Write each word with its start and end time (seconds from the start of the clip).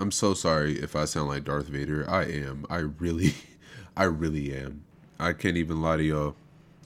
I'm 0.00 0.10
so 0.10 0.32
sorry 0.32 0.78
if 0.78 0.96
I 0.96 1.04
sound 1.04 1.28
like 1.28 1.44
Darth 1.44 1.66
Vader. 1.66 2.08
I 2.08 2.24
am. 2.24 2.64
I 2.70 2.78
really, 2.78 3.34
I 3.98 4.04
really 4.04 4.56
am. 4.56 4.82
I 5.18 5.34
can't 5.34 5.58
even 5.58 5.82
lie 5.82 5.98
to 5.98 6.02
y'all. 6.02 6.36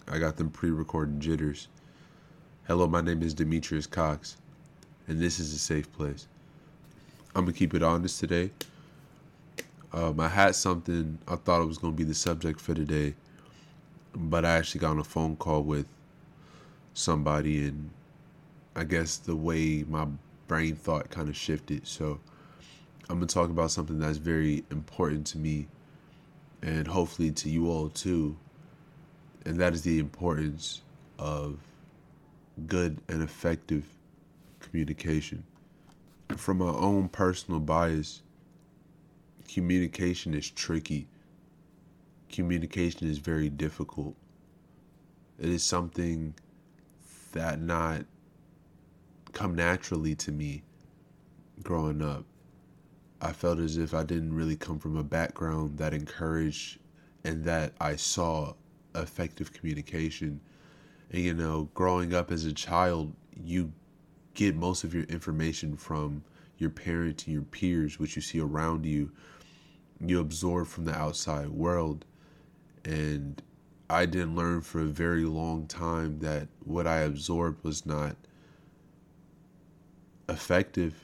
I 0.09 0.19
got 0.19 0.37
them 0.37 0.51
pre 0.51 0.71
recorded 0.71 1.21
jitters. 1.21 1.69
Hello, 2.67 2.89
my 2.89 3.01
name 3.01 3.23
is 3.23 3.33
Demetrius 3.33 3.87
Cox, 3.87 4.37
and 5.07 5.21
this 5.21 5.39
is 5.39 5.55
a 5.55 5.59
safe 5.61 5.93
place. 5.93 6.27
I'm 7.37 7.45
going 7.45 7.55
to 7.55 7.59
keep 7.59 7.73
it 7.73 7.85
honest 7.85 8.19
today. 8.19 8.51
Um, 9.93 10.19
I 10.19 10.27
had 10.27 10.57
something, 10.57 11.17
I 11.29 11.37
thought 11.37 11.63
it 11.63 11.67
was 11.67 11.79
going 11.79 11.93
to 11.93 11.97
be 11.97 12.03
the 12.03 12.15
subject 12.15 12.61
for 12.61 12.75
today, 12.75 13.15
but 14.17 14.45
I 14.45 14.57
actually 14.57 14.81
got 14.81 14.91
on 14.91 14.99
a 14.99 15.05
phone 15.05 15.37
call 15.37 15.63
with 15.63 15.87
somebody, 16.95 17.65
and 17.69 17.91
I 18.75 18.83
guess 18.83 19.19
the 19.19 19.37
way 19.37 19.85
my 19.89 20.09
brain 20.49 20.75
thought 20.75 21.11
kind 21.11 21.29
of 21.29 21.37
shifted. 21.37 21.87
So 21.87 22.19
I'm 23.09 23.19
going 23.19 23.29
to 23.29 23.35
talk 23.35 23.51
about 23.51 23.71
something 23.71 23.99
that's 23.99 24.17
very 24.17 24.65
important 24.71 25.27
to 25.29 25.39
me 25.39 25.69
and 26.63 26.87
hopefully 26.87 27.31
to 27.33 27.51
you 27.51 27.71
all 27.71 27.91
too. 27.91 28.37
And 29.45 29.61
that 29.61 29.75
is 29.75 29.83
the 29.83 29.99
importance 29.99 30.81
of 31.19 31.59
good 32.67 32.99
and 33.09 33.23
effective 33.23 33.85
communication. 34.61 35.45
From 36.37 36.59
my 36.59 36.71
own 36.71 37.09
personal 37.09 37.61
bias, 37.61 38.23
communication 39.49 40.33
is 40.33 40.51
tricky. 40.51 41.07
Communication 42.31 43.09
is 43.09 43.19
very 43.19 43.51
difficult. 43.51 44.17
It 45.39 45.51
is 45.51 45.63
something 45.63 46.35
that 47.33 47.61
not 47.61 48.07
come 49.33 49.55
naturally 49.55 50.15
to 50.15 50.33
me 50.33 50.63
growing 51.63 52.01
up. 52.01 52.25
I 53.25 53.33
felt 53.33 53.59
as 53.59 53.79
if 53.79 53.95
I 53.95 54.03
didn't 54.03 54.35
really 54.35 54.55
come 54.55 54.79
from 54.79 54.99
a 54.99 55.03
background 55.03 55.79
that 55.79 55.95
encouraged 55.95 56.79
and 57.25 57.43
that 57.45 57.73
I 57.81 57.97
saw 57.97 58.53
effective 58.95 59.51
communication. 59.51 60.43
And 61.11 61.23
you 61.23 61.33
know, 61.33 61.71
growing 61.73 62.13
up 62.13 62.31
as 62.31 62.45
a 62.45 62.53
child, 62.53 63.15
you 63.43 63.73
get 64.35 64.55
most 64.55 64.85
of 64.85 64.93
your 64.93 65.05
information 65.05 65.75
from 65.75 66.23
your 66.59 66.69
parents 66.69 67.25
and 67.25 67.33
your 67.33 67.45
peers, 67.45 67.99
which 67.99 68.15
you 68.15 68.21
see 68.21 68.41
around 68.41 68.85
you. 68.85 69.11
You 70.05 70.21
absorb 70.21 70.67
from 70.67 70.85
the 70.85 70.95
outside 70.95 71.49
world. 71.49 72.05
And 72.85 73.43
I 73.89 74.05
didn't 74.05 74.37
learn 74.37 74.61
for 74.61 74.81
a 74.83 74.87
very 74.87 75.25
long 75.25 75.67
time 75.67 76.19
that 76.19 76.49
what 76.63 76.87
I 76.87 76.99
absorbed 77.01 77.65
was 77.65 77.87
not 77.87 78.17
effective. 80.29 80.95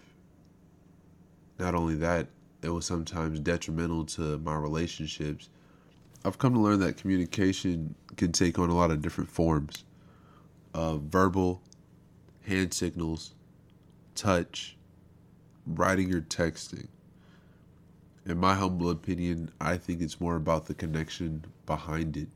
Not 1.60 1.74
only 1.74 1.94
that, 1.96 2.26
it 2.62 2.70
was 2.70 2.86
sometimes 2.86 3.38
detrimental 3.38 4.06
to 4.06 4.38
my 4.38 4.56
relationships. 4.56 5.50
I've 6.24 6.38
come 6.38 6.54
to 6.54 6.60
learn 6.60 6.80
that 6.80 6.96
communication 6.96 7.94
can 8.16 8.32
take 8.32 8.58
on 8.58 8.70
a 8.70 8.74
lot 8.74 8.90
of 8.90 9.02
different 9.02 9.30
forms 9.30 9.84
uh, 10.72 10.96
verbal, 10.96 11.60
hand 12.46 12.72
signals, 12.72 13.34
touch, 14.14 14.76
writing 15.66 16.14
or 16.14 16.22
texting. 16.22 16.88
In 18.24 18.38
my 18.38 18.54
humble 18.54 18.88
opinion, 18.90 19.50
I 19.60 19.76
think 19.76 20.00
it's 20.00 20.20
more 20.20 20.36
about 20.36 20.66
the 20.66 20.74
connection 20.74 21.44
behind 21.66 22.16
it, 22.16 22.28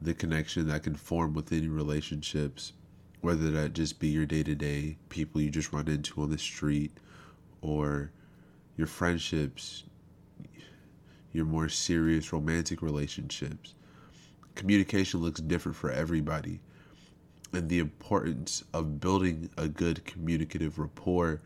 the 0.00 0.14
connection 0.14 0.68
that 0.68 0.84
can 0.84 0.94
form 0.94 1.34
within 1.34 1.74
relationships 1.74 2.72
whether 3.22 3.50
that 3.50 3.72
just 3.72 3.98
be 3.98 4.08
your 4.08 4.26
day 4.26 4.42
to 4.42 4.54
day 4.54 4.98
people 5.08 5.40
you 5.40 5.48
just 5.48 5.72
run 5.72 5.88
into 5.88 6.20
on 6.20 6.30
the 6.30 6.36
street 6.36 6.92
or 7.64 8.10
your 8.76 8.86
friendships, 8.86 9.84
your 11.32 11.46
more 11.46 11.68
serious 11.68 12.32
romantic 12.32 12.82
relationships. 12.82 13.74
Communication 14.54 15.20
looks 15.20 15.40
different 15.40 15.76
for 15.76 15.90
everybody. 15.90 16.60
And 17.52 17.68
the 17.68 17.78
importance 17.78 18.64
of 18.74 19.00
building 19.00 19.48
a 19.56 19.66
good 19.66 20.04
communicative 20.04 20.78
rapport, 20.78 21.40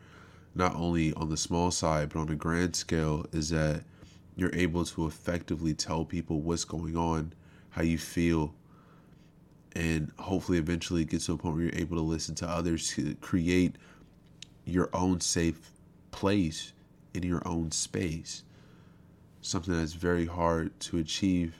not 0.55 0.75
only 0.75 1.13
on 1.13 1.29
the 1.29 1.37
small 1.37 1.71
side, 1.71 2.09
but 2.09 2.19
on 2.19 2.29
a 2.29 2.35
grand 2.35 2.75
scale, 2.75 3.25
is 3.31 3.49
that 3.49 3.83
you're 4.35 4.53
able 4.53 4.83
to 4.85 5.05
effectively 5.05 5.73
tell 5.73 6.03
people 6.03 6.41
what's 6.41 6.65
going 6.65 6.97
on, 6.97 7.33
how 7.69 7.83
you 7.83 7.97
feel, 7.97 8.53
and 9.73 10.11
hopefully 10.17 10.57
eventually 10.57 11.05
get 11.05 11.21
to 11.21 11.33
a 11.33 11.37
point 11.37 11.55
where 11.55 11.63
you're 11.65 11.75
able 11.75 11.95
to 11.95 12.03
listen 12.03 12.35
to 12.35 12.49
others 12.49 12.89
to 12.89 13.15
create 13.15 13.75
your 14.65 14.89
own 14.93 15.21
safe 15.21 15.71
place 16.11 16.73
in 17.13 17.23
your 17.23 17.41
own 17.45 17.71
space. 17.71 18.43
Something 19.41 19.75
that's 19.75 19.93
very 19.93 20.25
hard 20.25 20.77
to 20.81 20.97
achieve, 20.97 21.55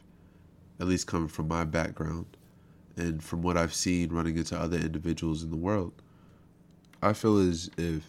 at 0.79 0.87
least 0.87 1.07
coming 1.07 1.29
from 1.29 1.47
my 1.47 1.63
background 1.63 2.25
and 2.97 3.23
from 3.23 3.41
what 3.41 3.57
I've 3.57 3.73
seen 3.73 4.09
running 4.11 4.37
into 4.37 4.59
other 4.59 4.77
individuals 4.77 5.43
in 5.43 5.49
the 5.49 5.55
world. 5.55 5.93
I 7.01 7.13
feel 7.13 7.37
as 7.37 7.69
if 7.77 8.03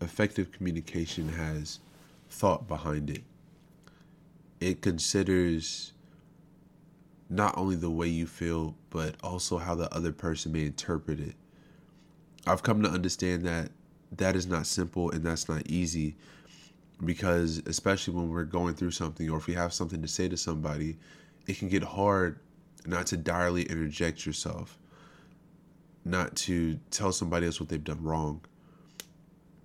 effective 0.00 0.52
communication 0.52 1.30
has 1.30 1.80
thought 2.28 2.68
behind 2.68 3.08
it. 3.08 3.22
It 4.60 4.82
considers 4.82 5.92
not 7.28 7.56
only 7.56 7.76
the 7.76 7.90
way 7.90 8.08
you 8.08 8.26
feel, 8.26 8.74
but 8.90 9.14
also 9.22 9.58
how 9.58 9.74
the 9.74 9.92
other 9.94 10.12
person 10.12 10.52
may 10.52 10.66
interpret 10.66 11.18
it. 11.18 11.34
I've 12.46 12.62
come 12.62 12.82
to 12.82 12.88
understand 12.88 13.44
that 13.46 13.70
that 14.12 14.36
is 14.36 14.46
not 14.46 14.66
simple 14.66 15.10
and 15.10 15.24
that's 15.24 15.48
not 15.48 15.66
easy 15.66 16.16
because, 17.04 17.62
especially 17.66 18.14
when 18.14 18.30
we're 18.30 18.44
going 18.44 18.74
through 18.74 18.92
something 18.92 19.28
or 19.28 19.38
if 19.38 19.46
we 19.46 19.54
have 19.54 19.72
something 19.72 20.00
to 20.02 20.08
say 20.08 20.28
to 20.28 20.36
somebody, 20.36 20.96
it 21.46 21.58
can 21.58 21.68
get 21.68 21.82
hard 21.82 22.38
not 22.86 23.06
to 23.08 23.16
direly 23.16 23.62
interject 23.62 24.24
yourself, 24.24 24.78
not 26.04 26.34
to 26.36 26.78
tell 26.90 27.12
somebody 27.12 27.46
else 27.46 27.60
what 27.60 27.68
they've 27.68 27.82
done 27.84 28.02
wrong, 28.02 28.40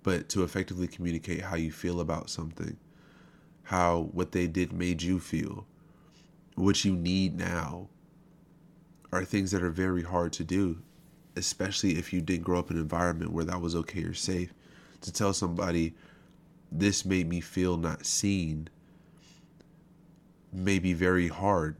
but 0.02 0.28
to 0.28 0.42
effectively 0.42 0.86
communicate 0.86 1.40
how 1.40 1.56
you 1.56 1.72
feel 1.72 2.00
about 2.00 2.28
something, 2.28 2.76
how 3.62 4.08
what 4.12 4.32
they 4.32 4.46
did 4.46 4.72
made 4.72 5.00
you 5.02 5.18
feel 5.18 5.66
what 6.54 6.84
you 6.84 6.94
need 6.94 7.36
now 7.38 7.88
are 9.12 9.24
things 9.24 9.50
that 9.50 9.62
are 9.62 9.70
very 9.70 10.02
hard 10.02 10.32
to 10.34 10.44
do, 10.44 10.78
especially 11.36 11.98
if 11.98 12.12
you 12.12 12.20
didn't 12.20 12.44
grow 12.44 12.58
up 12.58 12.70
in 12.70 12.76
an 12.76 12.82
environment 12.82 13.32
where 13.32 13.44
that 13.44 13.60
was 13.60 13.74
okay 13.74 14.02
or 14.02 14.14
safe. 14.14 14.52
To 15.02 15.12
tell 15.12 15.32
somebody, 15.32 15.94
this 16.70 17.04
made 17.04 17.28
me 17.28 17.40
feel 17.40 17.76
not 17.76 18.06
seen, 18.06 18.68
may 20.52 20.78
be 20.78 20.92
very 20.92 21.28
hard. 21.28 21.76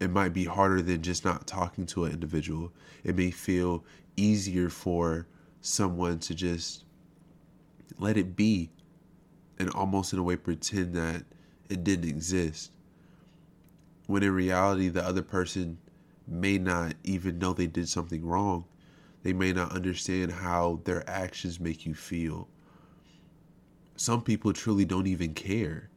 It 0.00 0.10
might 0.10 0.32
be 0.32 0.44
harder 0.44 0.82
than 0.82 1.02
just 1.02 1.24
not 1.24 1.46
talking 1.46 1.86
to 1.86 2.04
an 2.04 2.12
individual. 2.12 2.72
It 3.02 3.16
may 3.16 3.30
feel 3.30 3.84
easier 4.16 4.68
for 4.68 5.26
someone 5.60 6.18
to 6.20 6.34
just 6.34 6.84
let 7.98 8.16
it 8.16 8.36
be 8.36 8.70
and 9.58 9.70
almost 9.70 10.12
in 10.12 10.18
a 10.18 10.22
way 10.22 10.36
pretend 10.36 10.94
that 10.94 11.24
it 11.68 11.84
didn't 11.84 12.08
exist 12.08 12.70
when 14.06 14.22
in 14.22 14.32
reality 14.32 14.88
the 14.88 15.04
other 15.04 15.22
person 15.22 15.78
may 16.26 16.58
not 16.58 16.94
even 17.04 17.38
know 17.38 17.52
they 17.52 17.66
did 17.66 17.88
something 17.88 18.24
wrong. 18.24 18.64
They 19.24 19.32
may 19.32 19.54
not 19.54 19.72
understand 19.72 20.30
how 20.30 20.80
their 20.84 21.08
actions 21.08 21.58
make 21.58 21.86
you 21.86 21.94
feel. 21.94 22.46
Some 23.96 24.22
people 24.22 24.52
truly 24.52 24.84
don't 24.84 25.06
even 25.06 25.32
care. 25.32 25.88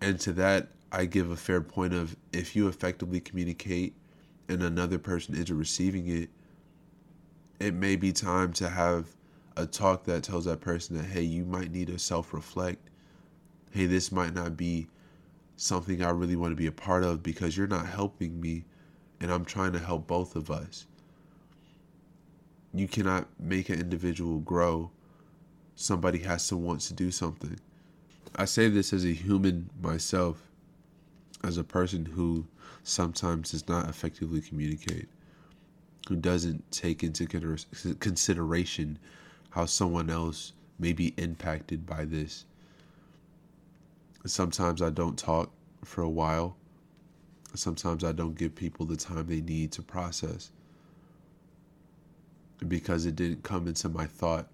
And 0.00 0.18
to 0.20 0.32
that, 0.34 0.68
I 0.92 1.06
give 1.06 1.30
a 1.30 1.36
fair 1.36 1.60
point 1.60 1.92
of 1.92 2.16
if 2.32 2.54
you 2.54 2.68
effectively 2.68 3.20
communicate 3.20 3.94
and 4.48 4.62
another 4.62 4.98
person 4.98 5.34
isn't 5.34 5.58
receiving 5.58 6.06
it, 6.06 6.30
it 7.58 7.74
may 7.74 7.96
be 7.96 8.12
time 8.12 8.52
to 8.54 8.68
have 8.68 9.08
a 9.56 9.66
talk 9.66 10.04
that 10.04 10.22
tells 10.22 10.44
that 10.44 10.60
person 10.60 10.96
that, 10.96 11.06
hey, 11.06 11.22
you 11.22 11.44
might 11.44 11.72
need 11.72 11.88
to 11.88 11.98
self 11.98 12.32
reflect. 12.32 12.90
Hey, 13.72 13.86
this 13.86 14.12
might 14.12 14.34
not 14.34 14.56
be 14.56 14.86
something 15.56 16.00
I 16.00 16.10
really 16.10 16.36
want 16.36 16.52
to 16.52 16.56
be 16.56 16.68
a 16.68 16.72
part 16.72 17.02
of 17.02 17.24
because 17.24 17.56
you're 17.56 17.66
not 17.66 17.86
helping 17.86 18.40
me 18.40 18.66
and 19.20 19.32
I'm 19.32 19.44
trying 19.44 19.72
to 19.72 19.80
help 19.80 20.06
both 20.06 20.36
of 20.36 20.48
us. 20.48 20.86
You 22.74 22.88
cannot 22.88 23.28
make 23.38 23.68
an 23.68 23.80
individual 23.80 24.38
grow. 24.40 24.90
Somebody 25.74 26.18
has 26.20 26.48
to 26.48 26.56
want 26.56 26.80
to 26.82 26.94
do 26.94 27.10
something. 27.10 27.58
I 28.36 28.44
say 28.44 28.68
this 28.68 28.92
as 28.92 29.04
a 29.04 29.12
human 29.12 29.70
myself, 29.80 30.42
as 31.42 31.56
a 31.56 31.64
person 31.64 32.04
who 32.04 32.46
sometimes 32.82 33.52
does 33.52 33.68
not 33.68 33.88
effectively 33.88 34.40
communicate, 34.40 35.08
who 36.08 36.16
doesn't 36.16 36.70
take 36.70 37.02
into 37.02 37.26
consideration 37.26 38.98
how 39.50 39.64
someone 39.64 40.10
else 40.10 40.52
may 40.78 40.92
be 40.92 41.14
impacted 41.16 41.86
by 41.86 42.04
this 42.04 42.44
Sometimes 44.26 44.82
I 44.82 44.90
don't 44.90 45.16
talk 45.16 45.50
for 45.84 46.02
a 46.02 46.08
while. 46.08 46.56
Sometimes 47.54 48.04
I 48.04 48.12
don't 48.12 48.36
give 48.36 48.54
people 48.54 48.84
the 48.84 48.96
time 48.96 49.26
they 49.26 49.40
need 49.40 49.72
to 49.72 49.82
process 49.82 50.50
because 52.66 53.06
it 53.06 53.14
didn't 53.14 53.42
come 53.42 53.68
into 53.68 53.88
my 53.88 54.06
thought 54.06 54.48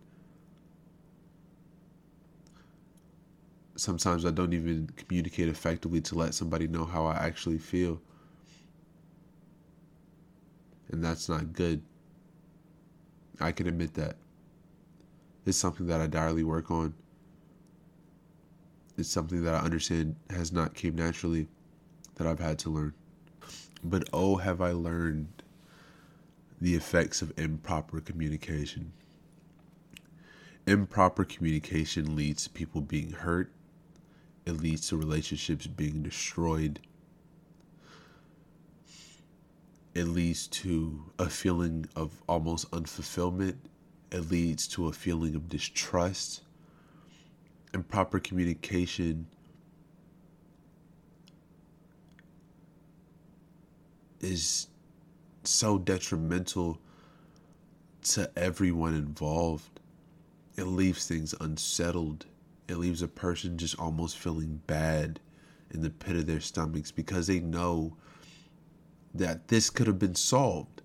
sometimes 3.76 4.24
I 4.24 4.30
don't 4.30 4.52
even 4.52 4.88
communicate 4.96 5.48
effectively 5.48 6.00
to 6.02 6.14
let 6.14 6.34
somebody 6.34 6.68
know 6.68 6.84
how 6.84 7.06
I 7.06 7.16
actually 7.16 7.58
feel. 7.58 8.00
And 10.90 11.02
that's 11.02 11.28
not 11.28 11.52
good. 11.52 11.82
I 13.40 13.52
can 13.52 13.66
admit 13.66 13.94
that. 13.94 14.16
It's 15.44 15.58
something 15.58 15.86
that 15.88 16.00
I 16.00 16.06
direly 16.06 16.44
work 16.44 16.70
on. 16.70 16.94
It's 18.96 19.08
something 19.08 19.42
that 19.42 19.54
I 19.54 19.58
understand 19.58 20.14
has 20.30 20.52
not 20.52 20.74
came 20.74 20.94
naturally 20.94 21.48
that 22.14 22.26
I've 22.26 22.38
had 22.38 22.58
to 22.60 22.70
learn. 22.70 22.94
But 23.82 24.08
oh, 24.12 24.36
have 24.36 24.60
I 24.60 24.70
learned 24.70 25.42
the 26.60 26.74
effects 26.74 27.22
of 27.22 27.32
improper 27.38 28.00
communication. 28.00 28.92
Improper 30.66 31.24
communication 31.24 32.16
leads 32.16 32.44
to 32.44 32.50
people 32.50 32.80
being 32.80 33.12
hurt, 33.12 33.52
it 34.46 34.52
leads 34.52 34.88
to 34.88 34.96
relationships 34.96 35.66
being 35.66 36.02
destroyed, 36.02 36.80
it 39.94 40.04
leads 40.04 40.48
to 40.48 41.12
a 41.18 41.28
feeling 41.28 41.86
of 41.94 42.22
almost 42.28 42.70
unfulfillment, 42.70 43.56
it 44.10 44.30
leads 44.30 44.66
to 44.68 44.88
a 44.88 44.92
feeling 44.92 45.34
of 45.34 45.48
distrust. 45.48 46.42
Improper 47.72 48.20
communication 48.20 49.26
is 54.20 54.68
so 55.46 55.78
detrimental 55.78 56.78
to 58.02 58.30
everyone 58.36 58.94
involved. 58.94 59.80
It 60.56 60.64
leaves 60.64 61.06
things 61.06 61.34
unsettled. 61.40 62.26
It 62.68 62.76
leaves 62.76 63.02
a 63.02 63.08
person 63.08 63.58
just 63.58 63.78
almost 63.78 64.18
feeling 64.18 64.60
bad 64.66 65.20
in 65.70 65.82
the 65.82 65.90
pit 65.90 66.16
of 66.16 66.26
their 66.26 66.40
stomachs 66.40 66.90
because 66.90 67.26
they 67.26 67.40
know 67.40 67.96
that 69.14 69.48
this 69.48 69.70
could 69.70 69.86
have 69.86 69.98
been 69.98 70.14
solved. 70.14 70.82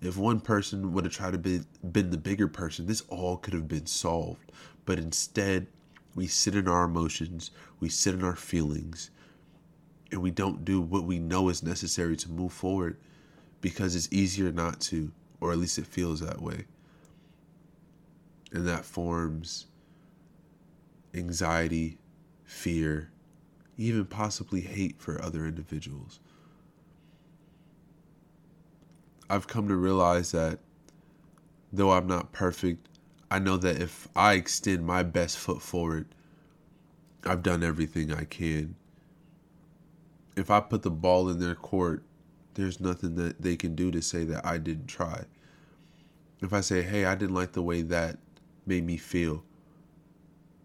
If 0.00 0.16
one 0.16 0.40
person 0.40 0.92
would 0.92 1.04
have 1.04 1.12
tried 1.12 1.32
to 1.32 1.38
be 1.38 1.60
been 1.90 2.10
the 2.10 2.18
bigger 2.18 2.48
person, 2.48 2.86
this 2.86 3.02
all 3.08 3.36
could 3.36 3.54
have 3.54 3.66
been 3.66 3.86
solved. 3.86 4.52
But 4.84 4.98
instead, 4.98 5.66
we 6.14 6.26
sit 6.26 6.54
in 6.54 6.68
our 6.68 6.84
emotions, 6.84 7.50
we 7.80 7.88
sit 7.88 8.14
in 8.14 8.22
our 8.22 8.36
feelings, 8.36 9.10
and 10.12 10.22
we 10.22 10.30
don't 10.30 10.64
do 10.64 10.80
what 10.80 11.04
we 11.04 11.18
know 11.18 11.48
is 11.48 11.62
necessary 11.62 12.16
to 12.16 12.30
move 12.30 12.52
forward 12.52 12.96
because 13.60 13.96
it's 13.96 14.08
easier 14.12 14.52
not 14.52 14.80
to, 14.80 15.12
or 15.40 15.52
at 15.52 15.58
least 15.58 15.78
it 15.78 15.86
feels 15.86 16.20
that 16.20 16.40
way. 16.40 16.64
And 18.52 18.66
that 18.66 18.84
forms 18.84 19.66
anxiety, 21.14 21.98
fear, 22.44 23.10
even 23.76 24.04
possibly 24.04 24.60
hate 24.60 25.00
for 25.00 25.22
other 25.22 25.46
individuals. 25.46 26.20
I've 29.30 29.46
come 29.46 29.68
to 29.68 29.76
realize 29.76 30.32
that 30.32 30.58
though 31.72 31.92
I'm 31.92 32.06
not 32.06 32.32
perfect, 32.32 32.88
I 33.30 33.38
know 33.38 33.56
that 33.58 33.80
if 33.80 34.08
I 34.16 34.34
extend 34.34 34.86
my 34.86 35.02
best 35.02 35.36
foot 35.38 35.60
forward, 35.60 36.06
I've 37.24 37.42
done 37.42 37.62
everything 37.62 38.12
I 38.12 38.24
can. 38.24 38.74
If 40.34 40.50
I 40.50 40.60
put 40.60 40.82
the 40.82 40.90
ball 40.90 41.28
in 41.28 41.40
their 41.40 41.54
court 41.54 42.02
there's 42.58 42.80
nothing 42.80 43.14
that 43.14 43.40
they 43.40 43.56
can 43.56 43.76
do 43.76 43.92
to 43.92 44.02
say 44.02 44.24
that 44.24 44.44
I 44.44 44.58
didn't 44.58 44.88
try. 44.88 45.22
If 46.42 46.52
I 46.52 46.60
say, 46.60 46.82
hey, 46.82 47.04
I 47.04 47.14
didn't 47.14 47.36
like 47.36 47.52
the 47.52 47.62
way 47.62 47.82
that 47.82 48.18
made 48.66 48.84
me 48.84 48.96
feel, 48.96 49.44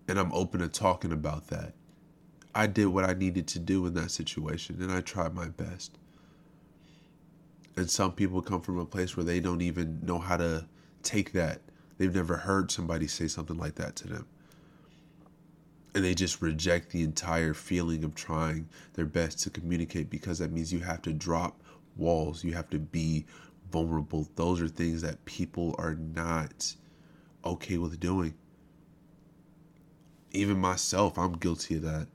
and 0.07 0.18
I'm 0.18 0.34
open 0.34 0.62
to 0.62 0.68
talking 0.68 1.12
about 1.12 1.48
that, 1.48 1.74
I 2.56 2.66
did 2.66 2.88
what 2.88 3.06
I 3.06 3.13
needed 3.13 3.48
to 3.50 3.60
do 3.60 3.86
in 3.86 3.94
that 3.94 4.10
situation 4.10 4.81
and 4.81 4.92
I 4.92 5.01
tried 5.01 5.36
my 5.36 5.50
best. 5.50 6.00
And 7.75 7.90
some 7.90 8.12
people 8.12 8.42
come 8.42 8.62
from 8.62 8.80
a 8.80 8.86
place 8.86 9.16
where 9.16 9.24
they 9.24 9.40
don't 9.40 9.62
even 9.62 10.00
know 10.04 10.18
how 10.18 10.38
to 10.38 10.66
take 11.04 11.31
that. 11.34 11.62
They've 12.00 12.13
never 12.13 12.38
heard 12.38 12.72
somebody 12.72 13.06
say 13.06 13.28
something 13.28 13.57
like 13.57 13.75
that 13.75 13.95
to 13.98 14.07
them. 14.07 14.28
And 15.94 16.04
they 16.04 16.16
just 16.16 16.42
reject 16.42 16.90
the 16.90 17.04
entire 17.04 17.54
feeling 17.54 18.04
of 18.04 18.16
trying 18.16 18.68
their 18.94 19.06
best 19.06 19.42
to 19.44 19.51
communicate 19.51 20.10
because 20.10 20.40
that 20.40 20.51
means 20.51 20.74
you 20.74 20.80
have 20.80 21.04
to 21.04 21.13
drop 21.13 21.60
walls. 21.95 22.44
You 22.44 22.54
have 22.54 22.69
to 22.72 22.80
be 22.80 23.25
vulnerable. 23.72 24.28
Those 24.36 24.62
are 24.62 24.68
things 24.68 25.01
that 25.01 25.25
people 25.25 25.75
are 25.78 25.95
not 25.95 26.75
okay 27.44 27.78
with 27.78 28.00
doing. 28.00 28.34
Even 30.31 30.60
myself, 30.60 31.18
I'm 31.18 31.34
guilty 31.34 31.75
of 31.75 31.84
that. 31.84 32.07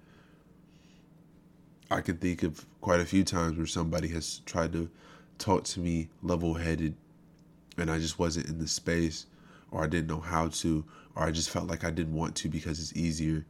I 1.90 2.00
can 2.00 2.16
think 2.18 2.42
of 2.42 2.66
quite 2.80 3.00
a 3.00 3.06
few 3.06 3.24
times 3.24 3.56
where 3.56 3.66
somebody 3.66 4.08
has 4.08 4.40
tried 4.44 4.72
to 4.72 4.90
talk 5.38 5.64
to 5.64 5.80
me 5.80 6.08
level 6.22 6.54
headed 6.54 6.94
and 7.76 7.90
I 7.90 7.98
just 7.98 8.18
wasn't 8.18 8.48
in 8.48 8.58
the 8.58 8.68
space 8.68 9.26
or 9.70 9.84
I 9.84 9.86
didn't 9.86 10.08
know 10.08 10.20
how 10.20 10.48
to 10.48 10.84
or 11.14 11.24
I 11.24 11.30
just 11.30 11.50
felt 11.50 11.68
like 11.68 11.84
I 11.84 11.90
didn't 11.90 12.14
want 12.14 12.34
to 12.36 12.48
because 12.48 12.78
it's 12.78 12.94
easier. 12.94 13.46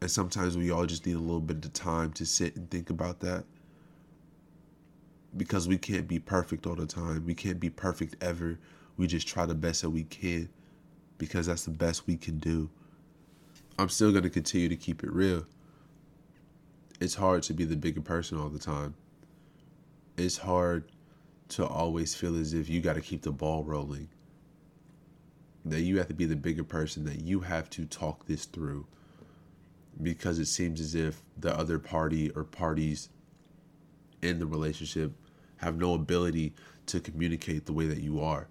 And 0.00 0.10
sometimes 0.10 0.56
we 0.56 0.70
all 0.70 0.84
just 0.84 1.06
need 1.06 1.16
a 1.16 1.20
little 1.20 1.40
bit 1.40 1.64
of 1.64 1.72
time 1.72 2.12
to 2.12 2.26
sit 2.26 2.56
and 2.56 2.70
think 2.70 2.90
about 2.90 3.20
that 3.20 3.44
because 5.36 5.66
we 5.66 5.78
can't 5.78 6.06
be 6.06 6.18
perfect 6.18 6.66
all 6.66 6.76
the 6.76 6.86
time. 6.86 7.24
We 7.26 7.34
can't 7.34 7.60
be 7.60 7.70
perfect 7.70 8.16
ever. 8.22 8.58
We 8.96 9.06
just 9.06 9.26
try 9.26 9.46
the 9.46 9.54
best 9.54 9.82
that 9.82 9.90
we 9.90 10.04
can 10.04 10.48
because 11.18 11.46
that's 11.46 11.64
the 11.64 11.70
best 11.70 12.06
we 12.06 12.16
can 12.16 12.38
do. 12.38 12.70
I'm 13.78 13.88
still 13.88 14.12
going 14.12 14.22
to 14.22 14.30
continue 14.30 14.68
to 14.68 14.76
keep 14.76 15.02
it 15.02 15.12
real. 15.12 15.46
It's 17.00 17.14
hard 17.14 17.42
to 17.44 17.54
be 17.54 17.64
the 17.64 17.76
bigger 17.76 18.00
person 18.00 18.38
all 18.38 18.48
the 18.48 18.58
time. 18.58 18.94
It's 20.16 20.38
hard 20.38 20.92
to 21.48 21.66
always 21.66 22.14
feel 22.14 22.38
as 22.38 22.54
if 22.54 22.68
you 22.68 22.80
got 22.80 22.94
to 22.94 23.00
keep 23.00 23.22
the 23.22 23.32
ball 23.32 23.64
rolling. 23.64 24.08
That 25.64 25.80
you 25.80 25.98
have 25.98 26.08
to 26.08 26.14
be 26.14 26.26
the 26.26 26.36
bigger 26.36 26.62
person, 26.62 27.04
that 27.06 27.20
you 27.22 27.40
have 27.40 27.68
to 27.70 27.84
talk 27.84 28.26
this 28.26 28.44
through. 28.44 28.86
Because 30.00 30.38
it 30.38 30.46
seems 30.46 30.80
as 30.80 30.94
if 30.94 31.22
the 31.38 31.56
other 31.56 31.78
party 31.78 32.30
or 32.30 32.44
parties 32.44 33.08
in 34.22 34.38
the 34.38 34.46
relationship 34.46 35.12
have 35.58 35.76
no 35.76 35.94
ability 35.94 36.54
to 36.86 37.00
communicate 37.00 37.66
the 37.66 37.72
way 37.72 37.86
that 37.86 37.98
you 37.98 38.20
are. 38.20 38.48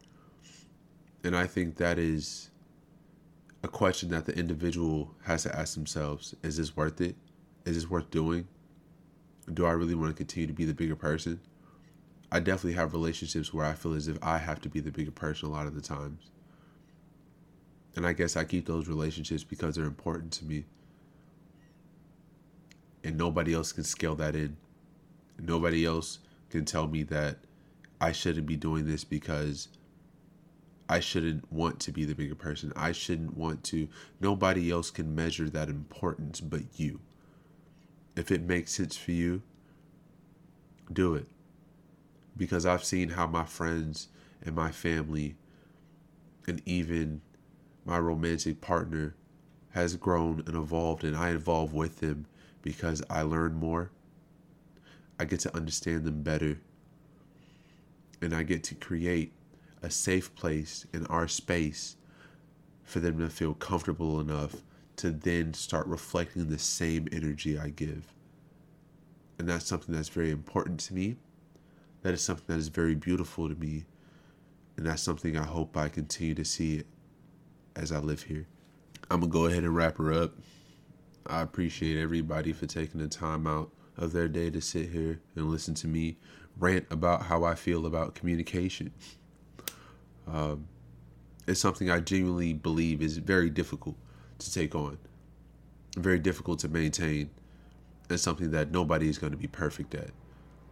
And 1.23 1.35
I 1.35 1.47
think 1.47 1.77
that 1.77 1.97
is 1.97 2.49
a 3.63 3.67
question 3.67 4.09
that 4.09 4.25
the 4.25 4.37
individual 4.37 5.15
has 5.23 5.43
to 5.43 5.57
ask 5.57 5.75
themselves 5.75 6.35
Is 6.43 6.57
this 6.57 6.75
worth 6.75 6.99
it? 7.01 7.15
Is 7.65 7.75
this 7.75 7.89
worth 7.89 8.09
doing? 8.11 8.47
Do 9.53 9.65
I 9.65 9.71
really 9.71 9.95
want 9.95 10.11
to 10.11 10.17
continue 10.17 10.47
to 10.47 10.53
be 10.53 10.65
the 10.65 10.73
bigger 10.73 10.95
person? 10.95 11.39
I 12.31 12.39
definitely 12.39 12.73
have 12.73 12.93
relationships 12.93 13.53
where 13.53 13.65
I 13.65 13.73
feel 13.73 13.93
as 13.93 14.07
if 14.07 14.17
I 14.21 14.37
have 14.37 14.59
to 14.61 14.69
be 14.69 14.79
the 14.79 14.91
bigger 14.91 15.11
person 15.11 15.49
a 15.49 15.51
lot 15.51 15.67
of 15.67 15.75
the 15.75 15.81
times. 15.81 16.31
And 17.95 18.07
I 18.07 18.13
guess 18.13 18.35
I 18.35 18.43
keep 18.43 18.65
those 18.65 18.87
relationships 18.87 19.43
because 19.43 19.75
they're 19.75 19.85
important 19.85 20.31
to 20.33 20.45
me. 20.45 20.65
And 23.03 23.17
nobody 23.17 23.53
else 23.53 23.71
can 23.71 23.83
scale 23.83 24.15
that 24.15 24.35
in. 24.35 24.57
Nobody 25.39 25.85
else 25.85 26.19
can 26.53 26.65
tell 26.65 26.87
me 26.87 27.01
that 27.01 27.39
I 27.99 28.11
shouldn't 28.11 28.45
be 28.45 28.55
doing 28.55 28.85
this 28.85 29.03
because 29.03 29.69
I 30.87 30.99
shouldn't 30.99 31.51
want 31.51 31.79
to 31.79 31.91
be 31.91 32.05
the 32.05 32.13
bigger 32.13 32.35
person. 32.35 32.71
I 32.75 32.91
shouldn't 32.91 33.35
want 33.35 33.63
to. 33.65 33.87
Nobody 34.21 34.69
else 34.69 34.91
can 34.91 35.15
measure 35.15 35.49
that 35.49 35.67
importance 35.67 36.39
but 36.39 36.61
you. 36.75 36.99
If 38.15 38.29
it 38.29 38.43
makes 38.43 38.71
sense 38.71 38.95
for 38.95 39.13
you, 39.13 39.41
do 40.91 41.15
it. 41.15 41.25
Because 42.37 42.67
I've 42.67 42.83
seen 42.83 43.09
how 43.09 43.25
my 43.25 43.45
friends 43.45 44.09
and 44.45 44.55
my 44.55 44.69
family 44.69 45.35
and 46.45 46.61
even 46.67 47.21
my 47.83 47.97
romantic 47.97 48.61
partner 48.61 49.15
has 49.71 49.95
grown 49.95 50.43
and 50.45 50.55
evolved, 50.55 51.03
and 51.03 51.17
I 51.17 51.29
evolve 51.29 51.73
with 51.73 51.99
them 51.99 52.27
because 52.61 53.01
I 53.09 53.23
learn 53.23 53.55
more 53.55 53.89
I 55.19 55.25
get 55.25 55.39
to 55.41 55.55
understand 55.55 56.05
them 56.05 56.21
better. 56.21 56.57
And 58.21 58.33
I 58.33 58.43
get 58.43 58.63
to 58.65 58.75
create 58.75 59.33
a 59.81 59.89
safe 59.89 60.33
place 60.35 60.85
in 60.93 61.05
our 61.07 61.27
space 61.27 61.97
for 62.83 62.99
them 62.99 63.19
to 63.19 63.29
feel 63.29 63.53
comfortable 63.53 64.19
enough 64.19 64.55
to 64.97 65.11
then 65.11 65.53
start 65.53 65.87
reflecting 65.87 66.49
the 66.49 66.59
same 66.59 67.07
energy 67.11 67.57
I 67.57 67.69
give. 67.69 68.05
And 69.39 69.49
that's 69.49 69.65
something 69.65 69.93
that's 69.93 70.09
very 70.09 70.31
important 70.31 70.79
to 70.81 70.93
me. 70.93 71.17
That 72.01 72.13
is 72.13 72.21
something 72.21 72.45
that 72.47 72.59
is 72.59 72.67
very 72.67 72.95
beautiful 72.95 73.49
to 73.49 73.55
me. 73.55 73.85
And 74.77 74.85
that's 74.85 75.01
something 75.01 75.37
I 75.37 75.45
hope 75.45 75.75
I 75.75 75.89
continue 75.89 76.35
to 76.35 76.45
see 76.45 76.83
as 77.75 77.91
I 77.91 77.99
live 77.99 78.23
here. 78.23 78.45
I'm 79.09 79.19
going 79.19 79.31
to 79.31 79.37
go 79.37 79.45
ahead 79.45 79.63
and 79.63 79.75
wrap 79.75 79.97
her 79.97 80.13
up. 80.13 80.33
I 81.27 81.41
appreciate 81.41 82.01
everybody 82.01 82.53
for 82.53 82.65
taking 82.65 82.99
the 82.99 83.07
time 83.07 83.47
out 83.47 83.71
of 83.97 84.13
their 84.13 84.27
day 84.27 84.49
to 84.49 84.61
sit 84.61 84.89
here 84.89 85.19
and 85.35 85.49
listen 85.51 85.73
to 85.75 85.87
me 85.87 86.17
rant 86.57 86.85
about 86.91 87.23
how 87.23 87.43
I 87.43 87.55
feel 87.55 87.85
about 87.85 88.15
communication. 88.15 88.91
Um, 90.27 90.67
it's 91.47 91.59
something 91.59 91.89
I 91.91 91.99
genuinely 91.99 92.53
believe 92.53 93.01
is 93.01 93.17
very 93.17 93.49
difficult 93.49 93.95
to 94.39 94.53
take 94.53 94.75
on. 94.75 94.97
very 95.97 96.19
difficult 96.19 96.59
to 96.59 96.67
maintain 96.69 97.29
and 98.09 98.19
something 98.19 98.51
that 98.51 98.71
nobody 98.71 99.09
is 99.09 99.17
going 99.17 99.31
to 99.31 99.37
be 99.37 99.47
perfect 99.47 99.95
at. 99.95 100.09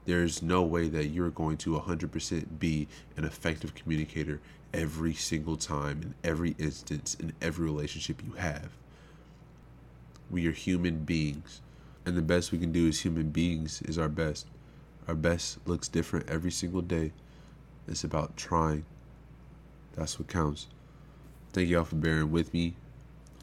There's 0.05 0.41
no 0.41 0.63
way 0.63 0.89
that 0.89 1.07
you're 1.07 1.29
going 1.29 1.57
to 1.57 1.79
100% 1.79 2.59
be 2.59 2.87
an 3.17 3.25
effective 3.25 3.75
communicator 3.75 4.41
every 4.73 5.13
single 5.13 5.57
time, 5.57 6.01
in 6.01 6.15
every 6.23 6.55
instance, 6.57 7.15
in 7.15 7.33
every 7.41 7.65
relationship 7.65 8.21
you 8.25 8.33
have. 8.33 8.71
We 10.29 10.47
are 10.47 10.51
human 10.51 11.03
beings, 11.03 11.61
and 12.05 12.17
the 12.17 12.21
best 12.21 12.51
we 12.51 12.57
can 12.57 12.71
do 12.71 12.87
as 12.87 13.01
human 13.01 13.29
beings 13.29 13.81
is 13.83 13.97
our 13.97 14.09
best. 14.09 14.47
Our 15.07 15.15
best 15.15 15.59
looks 15.67 15.87
different 15.87 16.29
every 16.29 16.51
single 16.51 16.81
day. 16.81 17.11
It's 17.87 18.03
about 18.03 18.37
trying. 18.37 18.85
That's 19.95 20.17
what 20.17 20.27
counts. 20.27 20.67
Thank 21.53 21.69
y'all 21.69 21.83
for 21.83 21.95
bearing 21.95 22.31
with 22.31 22.53
me. 22.53 22.75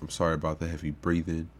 I'm 0.00 0.08
sorry 0.08 0.34
about 0.34 0.60
the 0.60 0.68
heavy 0.68 0.90
breathing. 0.90 1.50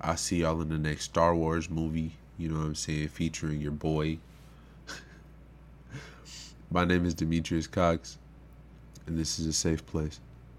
I'll 0.00 0.16
see 0.16 0.40
y'all 0.40 0.60
in 0.62 0.68
the 0.68 0.78
next 0.78 1.04
Star 1.04 1.34
Wars 1.34 1.68
movie, 1.68 2.12
you 2.38 2.48
know 2.48 2.58
what 2.58 2.66
I'm 2.66 2.74
saying, 2.74 3.08
featuring 3.08 3.60
your 3.60 3.72
boy. 3.72 4.18
My 6.70 6.84
name 6.84 7.04
is 7.04 7.14
Demetrius 7.14 7.66
Cox, 7.66 8.16
and 9.06 9.18
this 9.18 9.38
is 9.38 9.46
a 9.46 9.52
safe 9.52 9.84
place. 9.86 10.20